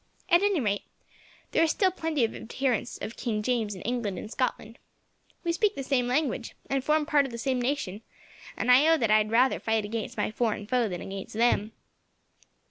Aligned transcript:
At 0.29 0.41
any 0.41 0.59
rate, 0.59 0.81
there 1.51 1.63
are 1.63 1.67
still 1.67 1.91
plenty 1.91 2.25
of 2.25 2.33
adherents 2.33 2.97
of 2.99 3.15
King 3.15 3.43
James 3.43 3.75
in 3.75 3.81
England 3.83 4.17
and 4.17 4.31
Scotland. 4.31 4.79
We 5.43 5.51
speak 5.51 5.75
the 5.75 5.83
same 5.83 6.07
language, 6.07 6.55
and 6.71 6.83
form 6.83 7.05
part 7.05 7.27
of 7.27 7.31
the 7.31 7.37
same 7.37 7.61
nation, 7.61 8.01
and 8.57 8.71
I 8.71 8.87
own 8.87 8.99
that 9.01 9.11
I 9.11 9.19
would 9.21 9.29
rather 9.29 9.59
fight 9.59 9.85
against 9.85 10.17
any 10.17 10.31
foreign 10.31 10.65
foe 10.65 10.89
than 10.89 11.01
against 11.01 11.35
them." 11.35 11.73